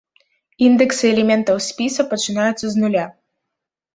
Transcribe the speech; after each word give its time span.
Індэксы 0.67 1.03
элементаў 1.13 1.57
спіса 1.67 2.05
пачынаюцца 2.13 2.65
з 2.71 2.75
нуля. 2.87 3.03